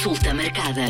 [0.00, 0.86] Consulta marcada.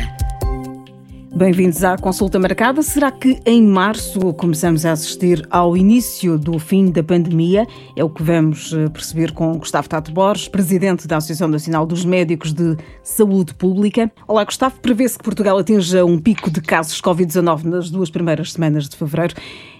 [1.34, 2.82] Bem-vindos à consulta marcada.
[2.82, 7.66] Será que em março começamos a assistir ao início do fim da pandemia?
[7.96, 12.04] É o que vamos eh, perceber com Gustavo Tato Borges, presidente da Associação Nacional dos
[12.04, 14.12] Médicos de Saúde Pública.
[14.26, 14.78] Olá, Gustavo.
[14.78, 18.94] Prevê-se que Portugal atinja um pico de casos de Covid-19 nas duas primeiras semanas de
[18.94, 19.34] fevereiro.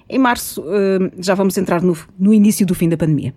[0.08, 3.34] Em março, eh, já vamos entrar no, no início do fim da pandemia.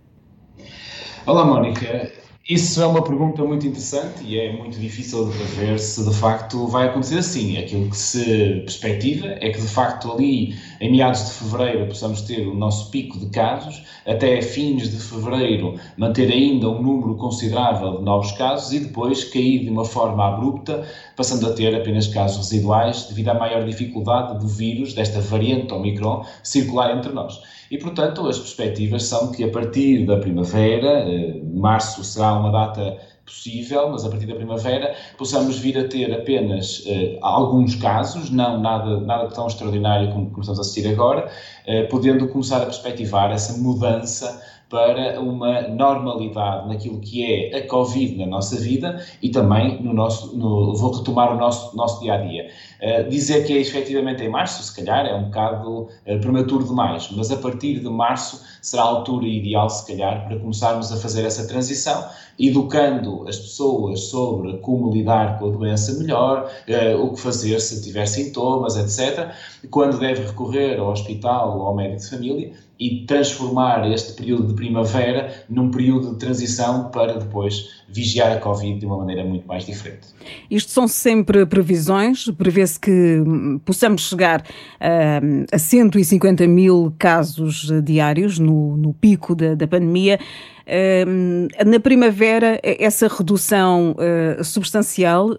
[1.25, 2.20] Olá, Mónica.
[2.51, 6.67] Isso é uma pergunta muito interessante e é muito difícil de prever se de facto
[6.67, 7.57] vai acontecer assim.
[7.57, 8.25] Aquilo que se
[8.65, 13.19] perspectiva é que de facto ali em meados de fevereiro possamos ter o nosso pico
[13.19, 18.79] de casos, até fins de fevereiro manter ainda um número considerável de novos casos e
[18.79, 20.83] depois cair de uma forma abrupta,
[21.15, 26.25] passando a ter apenas casos residuais devido à maior dificuldade do vírus, desta variante Omicron,
[26.41, 27.39] circular entre nós.
[27.69, 32.97] E, portanto, as perspectivas são que a partir da primavera, eh, março será uma data
[33.31, 38.59] possível, mas a partir da primavera possamos vir a ter apenas eh, alguns casos, não
[38.59, 41.31] nada, nada tão extraordinário como, como estamos a assistir agora,
[41.65, 44.41] eh, podendo começar a perspectivar essa mudança
[44.71, 50.35] para uma normalidade naquilo que é a Covid na nossa vida e também no nosso,
[50.35, 52.49] no, vou retomar o nosso, nosso dia a dia.
[52.81, 57.09] Uh, dizer que é efetivamente em março, se calhar, é um bocado uh, prematuro demais,
[57.11, 61.25] mas a partir de março será a altura ideal, se calhar, para começarmos a fazer
[61.25, 62.05] essa transição,
[62.39, 67.83] educando as pessoas sobre como lidar com a doença melhor, uh, o que fazer se
[67.83, 69.31] tiver sintomas, etc.
[69.69, 74.53] Quando deve recorrer ao hospital ou ao médico de família e transformar este período de
[74.55, 79.67] primavera num período de transição para depois vigiar a Covid de uma maneira muito mais
[79.67, 80.07] diferente.
[80.49, 88.39] Isto são sempre previsões, prevê-se que hum, possamos chegar uh, a 150 mil casos diários
[88.39, 90.19] no, no pico da, da pandemia.
[90.65, 95.29] Uh, na primavera, essa redução uh, substancial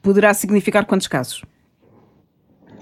[0.00, 1.42] poderá significar quantos casos?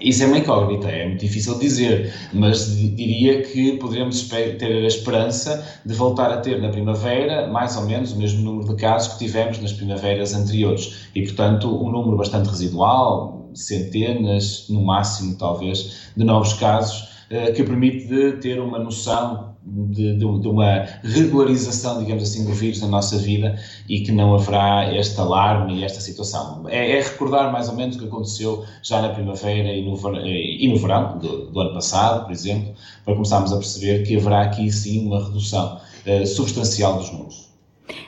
[0.03, 5.65] Isso é uma incógnita, é muito difícil dizer, mas diria que poderíamos ter a esperança
[5.85, 9.19] de voltar a ter na primavera mais ou menos o mesmo número de casos que
[9.19, 11.07] tivemos nas primaveras anteriores.
[11.15, 17.12] E, portanto, um número bastante residual, centenas, no máximo, talvez, de novos casos,
[17.55, 22.81] que permite de ter uma noção de, de, de, uma regularização, digamos assim, do vírus
[22.81, 23.57] na nossa vida
[23.87, 26.67] e que não haverá este alarme e esta situação.
[26.67, 29.95] É, é recordar mais ou menos o que aconteceu já na primavera e no,
[30.25, 32.73] e no verão do, do, ano passado, por exemplo,
[33.05, 37.52] para começarmos a perceber que haverá aqui sim uma redução uh, substancial dos números.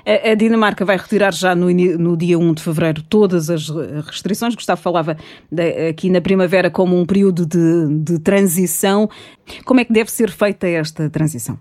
[0.06, 3.69] A Dinamarca vai retirar já no, no, dia 1 de fevereiro todas as
[4.06, 4.56] restrições.
[4.56, 5.18] Gustavo falava
[5.51, 9.09] de, aqui na primavera como um período de, de transição.
[9.66, 11.59] Como é que deve ser feita esta transição?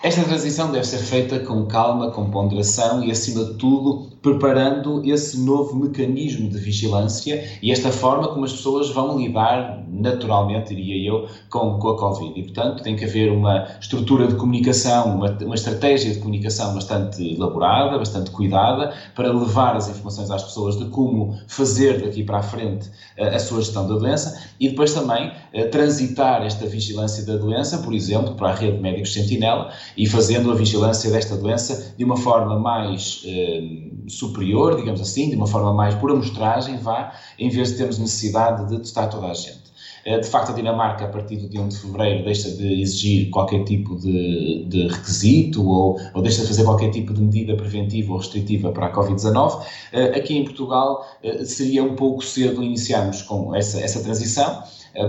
[0.00, 5.40] Esta transição deve ser feita com calma, com ponderação e, acima de tudo, preparando esse
[5.40, 11.28] novo mecanismo de vigilância e esta forma como as pessoas vão lidar naturalmente, diria eu,
[11.50, 12.38] com, com a Covid.
[12.38, 17.34] E, portanto, tem que haver uma estrutura de comunicação, uma, uma estratégia de comunicação bastante
[17.34, 22.42] elaborada, bastante cuidada, para levar as informações às pessoas de como fazer daqui para a
[22.42, 22.88] frente
[23.18, 27.36] a, eh, a sua gestão da doença e depois também eh, transitar esta vigilância da
[27.36, 31.94] doença, por exemplo, para a rede de médicos sentinela e fazendo a vigilância desta doença
[31.96, 37.12] de uma forma mais eh, superior, digamos assim, de uma forma mais por amostragem, vá,
[37.38, 39.68] em vez de termos necessidade de testar toda a gente.
[40.08, 43.28] Eh, de facto, a Dinamarca, a partir do dia 1 de fevereiro, deixa de exigir
[43.28, 48.12] qualquer tipo de, de requisito ou, ou, deixa de fazer qualquer tipo de medida preventiva
[48.12, 49.62] ou restritiva para a Covid-19.
[49.92, 54.62] Eh, aqui em Portugal, eh, seria um pouco cedo iniciarmos com essa, essa transição,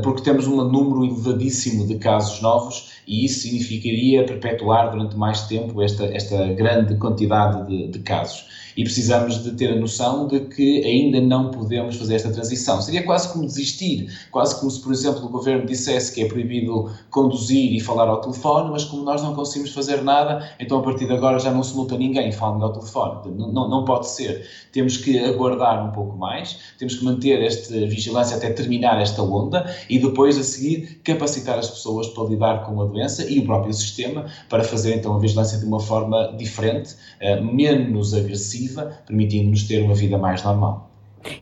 [0.04, 5.82] porque temos um número elevadíssimo de casos novos e isso significaria perpetuar durante mais tempo
[5.82, 8.46] esta, esta grande quantidade de, de casos
[8.80, 12.82] e precisamos de ter a noção de que ainda não podemos fazer esta transição.
[12.82, 16.90] Seria quase como desistir, quase como se, por exemplo, o governo dissesse que é proibido
[17.10, 21.08] conduzir e falar ao telefone, mas como nós não conseguimos fazer nada, então a partir
[21.08, 23.36] de agora já não se multa ninguém falando ao telefone.
[23.36, 24.48] Não, não, não pode ser.
[24.72, 29.70] Temos que aguardar um pouco mais, temos que manter esta vigilância até terminar esta onda
[29.90, 33.74] e depois, a seguir, capacitar as pessoas para lidar com a doença e o próprio
[33.74, 39.82] sistema para fazer então a vigilância de uma forma diferente, eh, menos agressiva permitindo-nos ter
[39.84, 40.90] uma vida mais normal.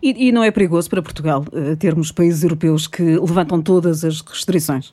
[0.02, 4.22] E, e, não é perigoso para Portugal uh, termos países europeus que levantam todas as
[4.22, 4.92] restrições?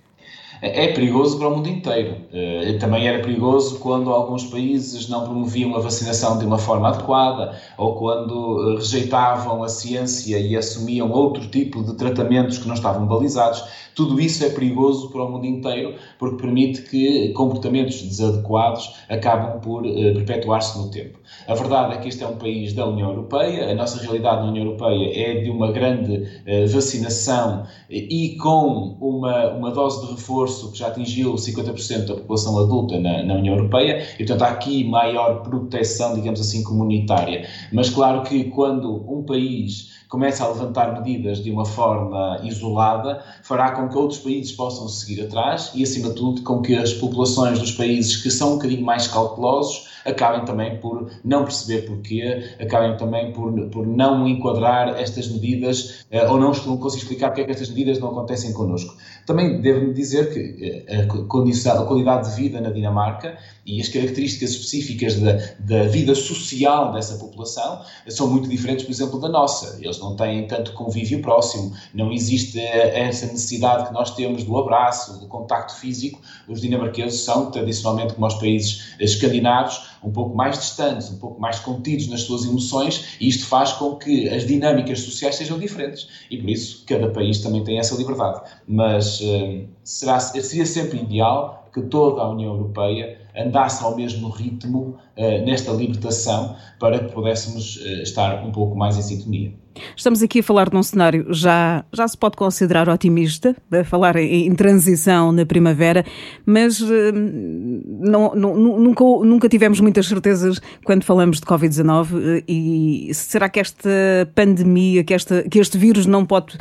[0.64, 2.16] É perigoso para o mundo inteiro.
[2.32, 7.55] Eh, também era perigoso quando alguns países não promoviam a vacinação de uma forma adequada
[7.76, 13.06] ou quando eh, rejeitavam a ciência e assumiam outro tipo de tratamentos que não estavam
[13.06, 13.62] balizados.
[13.94, 19.84] Tudo isso é perigoso para o mundo inteiro porque permite que comportamentos desadequados acabam por
[19.84, 21.19] uh, perpetuar-se no tempo.
[21.46, 24.49] A verdade é que este é um país da União Europeia, a nossa realidade na
[24.49, 26.25] União Europeia é de uma grande
[26.72, 32.98] vacinação e com uma, uma dose de reforço que já atingiu 50% da população adulta
[32.98, 37.48] na, na União Europeia e, portanto, há aqui maior proteção, digamos assim, comunitária.
[37.72, 43.72] Mas claro que quando um país começa a levantar medidas de uma forma isolada, fará
[43.72, 47.58] com que outros países possam seguir atrás e, acima de tudo, com que as populações
[47.58, 52.96] dos países que são um bocadinho mais cautelosos acabem também por não perceber porquê, acabem
[52.96, 57.50] também por, por não enquadrar estas medidas uh, ou não conseguir explicar porque é que
[57.50, 58.96] estas medidas não acontecem connosco.
[59.26, 63.88] Também devo-me dizer que uh, a, condição, a qualidade de vida na Dinamarca e as
[63.88, 69.78] características específicas da, da vida social dessa população são muito diferentes, por exemplo, da nossa.
[69.80, 75.18] Eles não têm tanto convívio próximo, não existe essa necessidade que nós temos do abraço,
[75.18, 76.20] do contacto físico.
[76.46, 81.58] Os dinamarqueses são, tradicionalmente, como os países escandinavos, um pouco mais distantes, um pouco mais
[81.58, 86.08] contidos nas suas emoções, e isto faz com que as dinâmicas sociais sejam diferentes.
[86.30, 88.42] E por isso, cada país também tem essa liberdade.
[88.68, 94.96] Mas uh, será, seria sempre ideal que toda a União Europeia andasse ao mesmo ritmo
[95.16, 99.52] uh, nesta libertação para que pudéssemos uh, estar um pouco mais em sintonia.
[99.96, 104.14] Estamos aqui a falar de um cenário já, já se pode considerar otimista, a falar
[104.14, 106.04] em, em transição na primavera,
[106.46, 113.48] mas uh, não, não, nunca, nunca tivemos muitas certezas quando falamos de Covid-19 e será
[113.48, 113.90] que esta
[114.32, 116.56] pandemia, que, esta, que este vírus não pode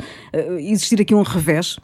[0.58, 1.78] existir aqui um revés?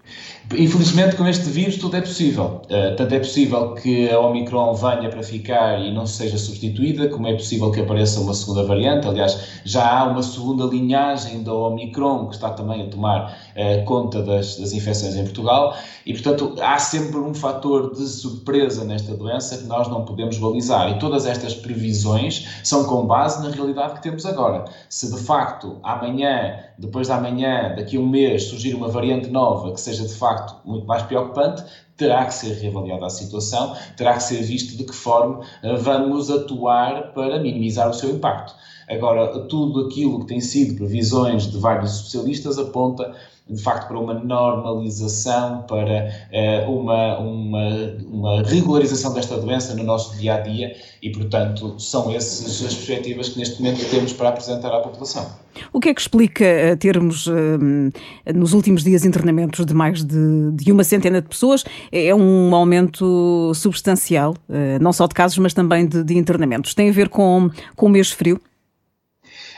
[0.52, 2.62] Infelizmente, com este vírus tudo é possível.
[2.96, 7.34] Tanto é possível que a Omicron venha para ficar e não seja substituída, como é
[7.34, 9.06] possível que apareça uma segunda variante.
[9.06, 14.22] Aliás, já há uma segunda linhagem da Omicron que está também a tomar uh, conta
[14.22, 15.76] das, das infecções em Portugal.
[16.06, 20.90] E, portanto, há sempre um fator de surpresa nesta doença que nós não podemos balizar.
[20.90, 24.64] E todas estas previsões são com base na realidade que temos agora.
[24.88, 29.72] Se de facto amanhã, depois de amanhã, daqui a um mês, surgir uma variante nova
[29.72, 31.62] que seja de facto muito mais preocupante,
[32.00, 36.30] terá que ser reavaliada a situação, terá que ser visto de que forma eh, vamos
[36.30, 38.54] atuar para minimizar o seu impacto.
[38.88, 43.14] Agora, tudo aquilo que tem sido previsões de vários especialistas aponta
[43.50, 47.68] de facto para uma normalização, para uh, uma, uma,
[48.10, 53.30] uma, regularização desta doença no nosso dia a dia e, portanto, são essas as perspectivas
[53.30, 55.26] que neste momento temos para apresentar à população.
[55.72, 57.32] O que é que explica eh, termos uh,
[58.34, 61.64] nos últimos dias internamentos de mais de, de, uma centena de pessoas?
[61.90, 64.36] É um aumento substancial,
[64.80, 66.72] não só de casos, mas também de, de internamentos.
[66.72, 68.40] Tem a ver com, com o mês frio?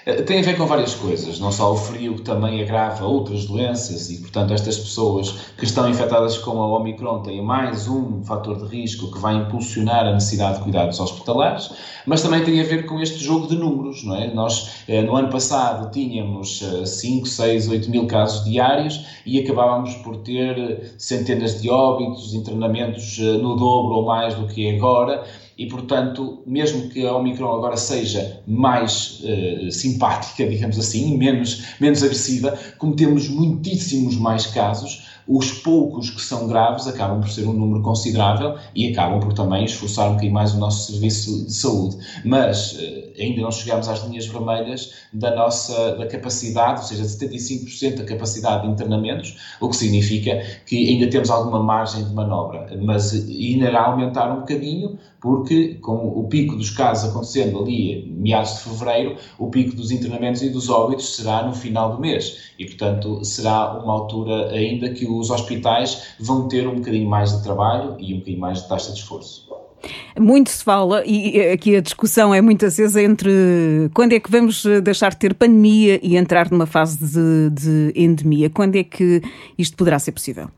[0.04, 3.44] Eh, tem a ver com várias coisas, não só o frio que também agrava outras
[3.44, 8.66] doenças e, portanto, estas pessoas que estão infectadas com a Omicron têm mais um fator
[8.66, 11.70] de risco que vai impulsionar a necessidade de cuidados hospitalares,
[12.04, 14.32] mas também tem a ver com este jogo de números, não é?
[14.34, 20.16] Nós, eh, no ano passado, tínhamos 5, 6, 8 mil casos diários e acabávamos por
[20.18, 25.22] ter centenas de óbitos, internamentos eh, no dobro ou mais do que é agora,
[25.62, 32.02] e, portanto, mesmo que a Omicron agora seja mais uh, simpática, digamos assim, menos, menos
[32.02, 37.52] agressiva, como temos muitíssimos mais casos, os poucos que são graves acabam por ser um
[37.52, 41.96] número considerável e acabam por também esforçar um bocadinho mais o nosso serviço de saúde.
[42.24, 47.96] Mas uh, ainda não chegamos às linhas vermelhas da nossa da capacidade, ou seja, 75%
[47.96, 53.12] da capacidade de internamentos, o que significa que ainda temos alguma margem de manobra, mas
[53.12, 58.60] ainda irá aumentar um bocadinho porque com o pico dos casos acontecendo ali meados de
[58.64, 63.24] fevereiro, o pico dos internamentos e dos óbitos será no final do mês e, portanto,
[63.24, 68.12] será uma altura ainda que os hospitais vão ter um bocadinho mais de trabalho e
[68.12, 69.50] um bocadinho mais de taxa de esforço.
[70.18, 74.64] Muito se fala, e aqui a discussão é muito acesa entre quando é que vamos
[74.82, 78.48] deixar de ter pandemia e entrar numa fase de, de endemia.
[78.48, 79.22] Quando é que
[79.58, 80.48] isto poderá ser possível?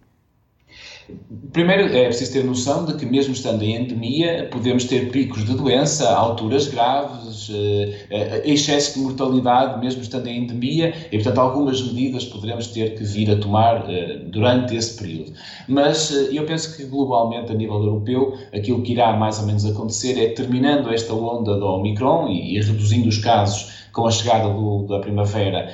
[1.52, 5.54] Primeiro, é preciso ter noção de que, mesmo estando em endemia, podemos ter picos de
[5.54, 11.82] doença, alturas graves, eh, eh, excesso de mortalidade, mesmo estando em endemia, e, portanto, algumas
[11.82, 15.32] medidas poderemos ter que vir a tomar eh, durante esse período.
[15.68, 20.18] Mas eu penso que, globalmente, a nível europeu, aquilo que irá mais ou menos acontecer
[20.18, 24.86] é, terminando esta onda do Omicron e, e reduzindo os casos com a chegada do,
[24.88, 25.72] da primavera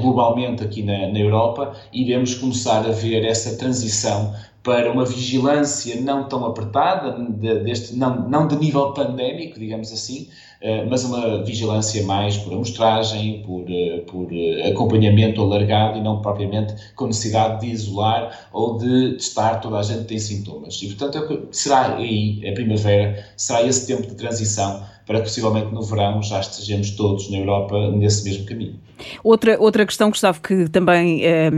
[0.00, 6.28] globalmente aqui na, na Europa, iremos começar a ver essa transição para uma vigilância não
[6.28, 10.28] tão apertada, deste, não, não de nível pandémico, digamos assim,
[10.60, 16.20] eh, mas uma vigilância mais por amostragem, por, eh, por eh, acompanhamento alargado e não
[16.20, 20.78] propriamente com necessidade de isolar ou de testar toda a gente que tem sintomas.
[20.82, 25.82] E, portanto, será aí, a primavera, será esse tempo de transição para que possivelmente no
[25.82, 28.76] verão já estejamos todos na Europa nesse mesmo caminho.
[29.24, 31.50] Outra, outra questão, Gustavo, que também eh,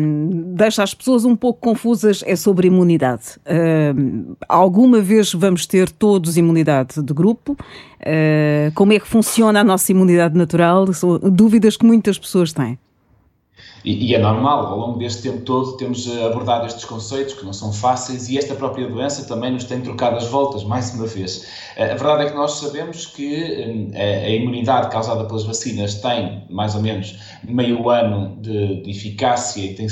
[0.54, 3.38] deixa as pessoas um pouco confusas é sobre imunidade.
[3.44, 3.92] Eh,
[4.48, 7.54] alguma vez vamos ter todos imunidade de grupo?
[8.00, 10.90] Eh, como é que funciona a nossa imunidade natural?
[10.94, 12.78] São dúvidas que muitas pessoas têm.
[13.84, 17.44] E, e, é normal, ao longo deste tempo todo, temos eh, abordado estes conceitos que
[17.44, 21.06] não são fáceis e esta própria doença também nos tem trocado as voltas, mais uma
[21.06, 21.46] vez.
[21.76, 26.44] Eh, a verdade é que nós sabemos que eh, a imunidade causada pelas vacinas tem
[26.48, 29.88] mais ou menos meio ano de, de eficácia e tem,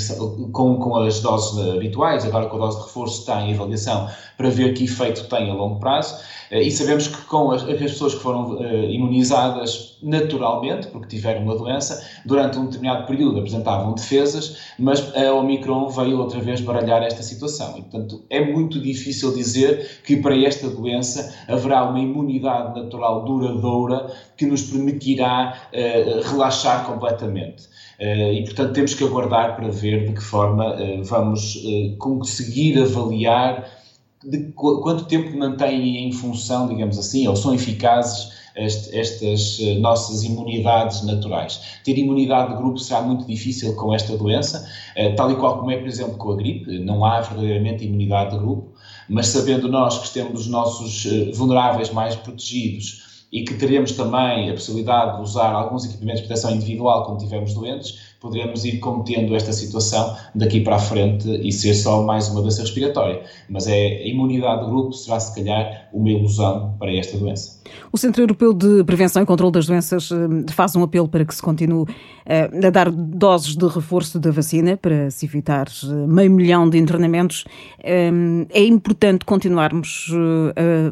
[0.53, 4.49] com, com as doses habituais, agora com a dose de reforço está em avaliação para
[4.49, 6.15] ver que efeito tem a longo prazo.
[6.51, 12.05] E sabemos que com as, as pessoas que foram imunizadas naturalmente, porque tiveram uma doença,
[12.25, 17.77] durante um determinado período apresentavam defesas, mas a Omicron veio outra vez baralhar esta situação.
[17.77, 24.11] E, portanto, é muito difícil dizer que para esta doença haverá uma imunidade natural duradoura
[24.35, 27.63] que nos permitirá uh, relaxar completamente.
[27.99, 31.57] Uh, e, portanto, temos que aguardar para ver de que forma uh, vamos
[31.99, 33.80] conseguir avaliar
[34.23, 40.23] de quanto tempo mantêm em função, digamos assim, ou são eficazes este, estas eh, nossas
[40.23, 41.79] imunidades naturais.
[41.83, 45.71] Ter imunidade de grupo será muito difícil com esta doença, eh, tal e qual como
[45.71, 48.73] é, por exemplo, com a gripe, não há verdadeiramente imunidade de grupo,
[49.09, 54.49] mas sabendo nós que temos os nossos eh, vulneráveis mais protegidos e que teremos também
[54.49, 59.35] a possibilidade de usar alguns equipamentos de proteção individual quando tivermos doentes, poderemos ir contendo
[59.35, 63.23] esta situação daqui para a frente e ser só mais uma doença respiratória.
[63.49, 67.61] Mas é, a imunidade de grupo será, se calhar, uma ilusão para esta doença.
[67.91, 71.35] O Centro Europeu de Prevenção e Controlo das Doenças eh, faz um apelo para que
[71.35, 71.85] se continue
[72.25, 76.77] eh, a dar doses de reforço da vacina para se evitar eh, meio milhão de
[76.77, 77.45] internamentos.
[77.83, 80.09] É importante continuarmos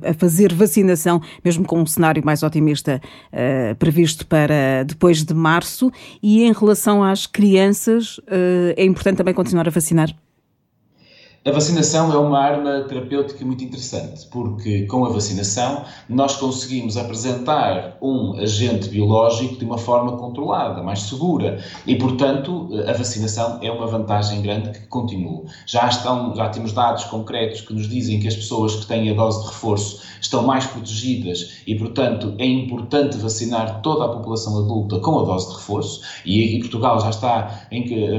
[0.03, 2.99] a fazer vacinação, mesmo com um cenário mais otimista
[3.77, 5.91] previsto para depois de março.
[6.21, 8.19] E em relação às crianças,
[8.75, 10.13] é importante também continuar a vacinar?
[11.45, 17.97] A vacinação é uma arma terapêutica muito interessante, porque com a vacinação nós conseguimos apresentar
[18.01, 23.87] um agente biológico de uma forma controlada, mais segura, e portanto a vacinação é uma
[23.87, 25.45] vantagem grande que continua.
[25.65, 29.13] Já estão, já temos dados concretos que nos dizem que as pessoas que têm a
[29.13, 34.99] dose de reforço estão mais protegidas e portanto é importante vacinar toda a população adulta
[34.99, 38.09] com a dose de reforço, e Portugal já está em que,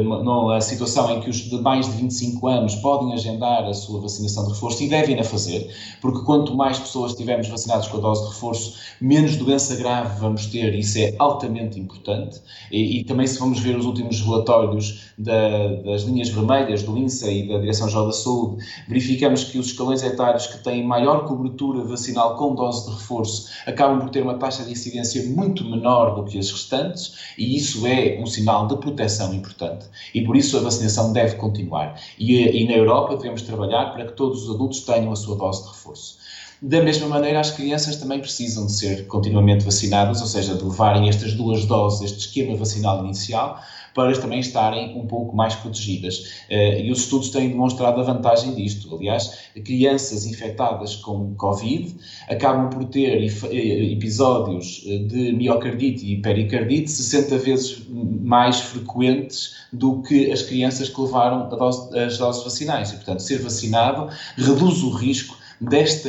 [0.56, 4.44] a situação em que os de mais de 25 anos podem agendar a sua vacinação
[4.44, 8.28] de reforço e devem-na fazer, porque quanto mais pessoas tivermos vacinadas com a dose de
[8.28, 12.40] reforço, menos doença grave vamos ter, isso é altamente importante.
[12.70, 17.30] E, e também, se vamos ver os últimos relatórios da, das linhas vermelhas do INSA
[17.30, 22.36] e da Direção-Geral da Saúde, verificamos que os escalões etários que têm maior cobertura vacinal
[22.36, 26.38] com dose de reforço acabam por ter uma taxa de incidência muito menor do que
[26.38, 29.86] as restantes, e isso é um sinal de proteção importante.
[30.14, 32.00] E por isso a vacinação deve continuar.
[32.18, 35.36] E, e na Europa, Europa devemos trabalhar para que todos os adultos tenham a sua
[35.36, 36.18] dose de reforço.
[36.62, 41.08] Da mesma maneira, as crianças também precisam de ser continuamente vacinadas, ou seja, de levarem
[41.08, 43.58] estas duas doses, este esquema vacinal inicial,
[43.94, 46.44] para também estarem um pouco mais protegidas.
[46.48, 48.94] Eh, e os estudos têm demonstrado a vantagem disto.
[48.94, 51.94] Aliás, crianças infectadas com Covid
[52.28, 60.02] acabam por ter eh, episódios eh, de miocardite e pericardite 60 vezes mais frequentes do
[60.02, 62.90] que as crianças que levaram dose, as doses vacinais.
[62.90, 66.08] E, portanto, ser vacinado reduz o risco desta,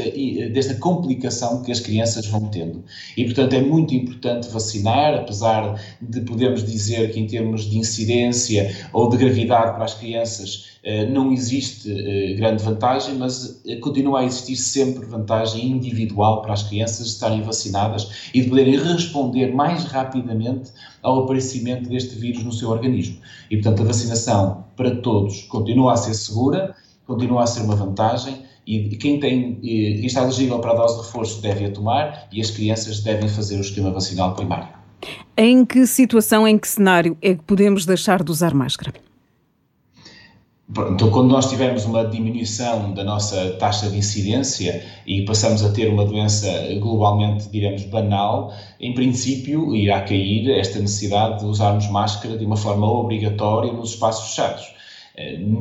[0.53, 2.83] desta complicação que as crianças vão tendo.
[3.17, 8.73] E, portanto, é muito importante vacinar, apesar de podermos dizer que, em termos de incidência
[8.93, 14.21] ou de gravidade para as crianças, eh, não existe eh, grande vantagem, mas eh, continua
[14.21, 19.83] a existir sempre vantagem individual para as crianças estarem vacinadas e de poderem responder mais
[19.83, 20.71] rapidamente
[21.03, 23.17] ao aparecimento deste vírus no seu organismo.
[23.51, 28.49] E, portanto, a vacinação para todos continua a ser segura, continua a ser uma vantagem
[28.65, 32.39] e quem, tem, quem está elegível para a dose de reforço deve a tomar e
[32.39, 34.67] as crianças devem fazer o esquema vacinal primário.
[35.35, 38.93] Em que situação, em que cenário é que podemos deixar de usar máscara?
[40.89, 45.89] Então, quando nós tivermos uma diminuição da nossa taxa de incidência e passamos a ter
[45.89, 46.47] uma doença
[46.79, 52.89] globalmente, diremos, banal, em princípio irá cair esta necessidade de usarmos máscara de uma forma
[52.89, 54.73] obrigatória nos espaços fechados.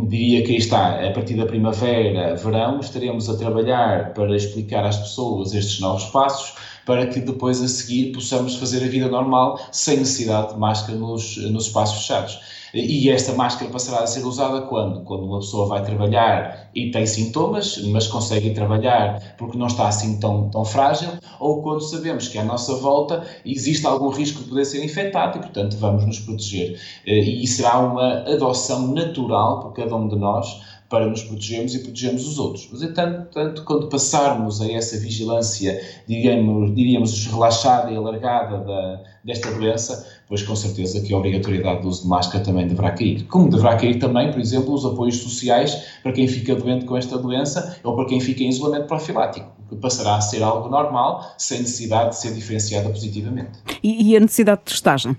[0.09, 4.97] Diria que aí está, a partir da primavera, verão, estaremos a trabalhar para explicar às
[4.97, 9.99] pessoas estes novos passos, para que depois a seguir possamos fazer a vida normal sem
[9.99, 12.60] necessidade de máscara nos, nos espaços fechados.
[12.73, 15.03] E esta máscara passará a ser usada quando?
[15.03, 20.19] Quando uma pessoa vai trabalhar e tem sintomas, mas consegue trabalhar porque não está assim
[20.21, 24.65] tão, tão frágil, ou quando sabemos que à nossa volta existe algum risco de poder
[24.65, 26.79] ser infectado e, portanto, vamos nos proteger.
[27.07, 32.27] E será uma adoção natural por cada um de nós para nos protegermos e protegermos
[32.27, 32.69] os outros.
[32.71, 39.53] Mas, entanto, tanto, quando passarmos a essa vigilância, diríamos, diríamos relaxada e alargada da, desta
[39.53, 43.25] doença, pois com certeza que a obrigatoriedade do uso de máscara também deverá cair.
[43.29, 47.17] Como deverá cair também, por exemplo, os apoios sociais para quem fica doente com esta
[47.17, 51.61] doença ou para quem fica em isolamento profilático, que passará a ser algo normal, sem
[51.61, 53.61] necessidade de ser diferenciada positivamente.
[53.81, 55.17] E, e a necessidade de testagem?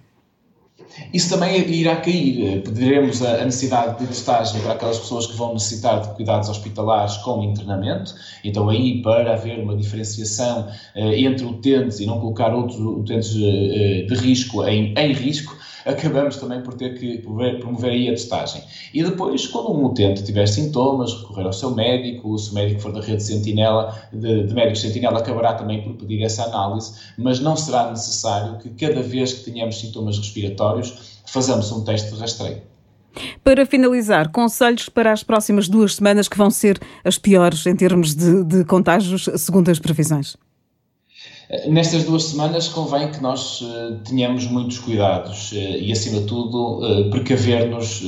[1.14, 2.62] Isso também irá cair.
[2.64, 7.44] Pediremos a necessidade de testagem para aquelas pessoas que vão necessitar de cuidados hospitalares com
[7.44, 8.14] internamento.
[8.44, 14.06] Então, aí, para haver uma diferenciação eh, entre utentes e não colocar outros utentes eh,
[14.08, 17.18] de risco em, em risco, acabamos também por ter que
[17.60, 18.64] promover aí a testagem.
[18.94, 22.92] E depois, quando um utente tiver sintomas, recorrer ao seu médico, se o médico for
[22.92, 27.56] da rede sentinela, de, de médicos sentinela, acabará também por pedir essa análise, mas não
[27.56, 32.62] será necessário que cada vez que tenhamos sintomas respiratórios façamos um teste de rastreio.
[33.44, 38.16] Para finalizar, conselhos para as próximas duas semanas que vão ser as piores em termos
[38.16, 40.38] de, de contágios, segundo as previsões.
[41.68, 46.80] Nestas duas semanas convém que nós uh, tenhamos muitos cuidados uh, e, acima de tudo,
[46.80, 48.02] uh, precaver-nos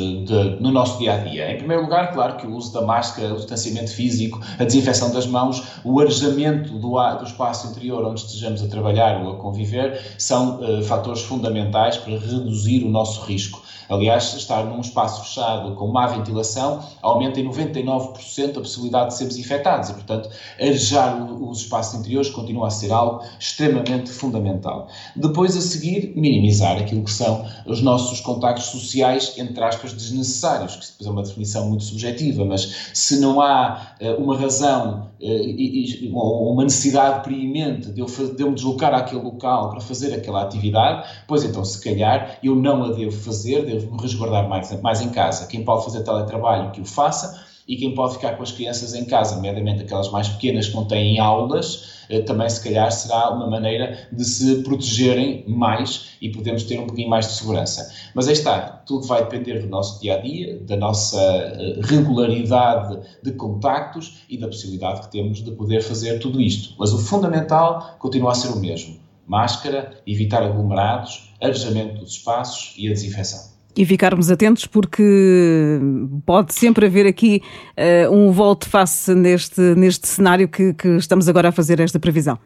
[0.62, 1.52] no nosso dia a dia.
[1.52, 5.28] Em primeiro lugar, claro que o uso da máscara, o distanciamento físico, a desinfecção das
[5.28, 10.62] mãos, o arejamento do, do espaço interior onde estejamos a trabalhar ou a conviver são
[10.84, 13.62] fatores fundamentais para reduzir o nosso risco.
[13.90, 19.38] Aliás, estar num espaço fechado com má ventilação aumenta em 99% a possibilidade de sermos
[19.38, 24.88] infectados e, portanto, arejar os espaços interiores continua a ser algo extremamente fundamental.
[25.16, 30.88] Depois, a seguir, minimizar aquilo que são os nossos contactos sociais, entre aspas, desnecessários, que
[30.88, 36.12] depois é uma definição muito subjetiva, mas se não há uh, uma razão uh, e,
[36.14, 40.44] ou uma necessidade preemente de eu, de eu me deslocar àquele local para fazer aquela
[40.44, 45.02] atividade, pois então, se calhar, eu não a devo fazer, devo me resguardar mais, mais
[45.02, 45.48] em casa.
[45.48, 49.06] Quem pode fazer teletrabalho, que o faça, e quem pode ficar com as crianças em
[49.06, 53.48] casa, nomeadamente aquelas mais pequenas que não têm aulas, eh, também se calhar será uma
[53.50, 57.90] maneira de se protegerem mais e podemos ter um pouquinho mais de segurança.
[58.14, 63.00] Mas aí está, tudo vai depender do nosso dia a dia, da nossa eh, regularidade
[63.22, 66.76] de contactos e da possibilidade que temos de poder fazer tudo isto.
[66.78, 72.88] Mas o fundamental continua a ser o mesmo: máscara, evitar aglomerados, arejamento dos espaços e
[72.90, 73.53] a desinfecção.
[73.76, 75.80] E ficarmos atentos porque
[76.26, 77.42] pode sempre haver aqui
[77.78, 82.38] uh, um volte-face neste, neste cenário que, que estamos agora a fazer esta previsão.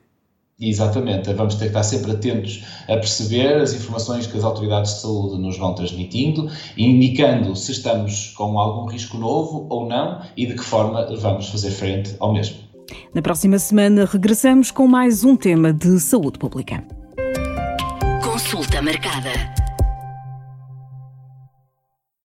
[0.60, 5.02] Exatamente, vamos ter que estar sempre atentos a perceber as informações que as autoridades de
[5.02, 10.56] saúde nos vão transmitindo, indicando se estamos com algum risco novo ou não e de
[10.56, 12.58] que forma vamos fazer frente ao mesmo.
[13.14, 16.84] Na próxima semana regressamos com mais um tema de saúde pública.
[18.24, 19.57] Consulta marcada.